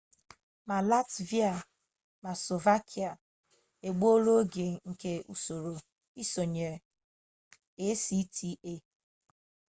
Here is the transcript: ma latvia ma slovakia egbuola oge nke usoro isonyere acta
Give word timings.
ma 0.67 0.77
latvia 0.89 1.53
ma 2.23 2.31
slovakia 2.43 3.09
egbuola 3.87 4.29
oge 4.41 4.67
nke 4.91 5.13
usoro 5.33 5.73
isonyere 6.23 6.77
acta 7.91 8.73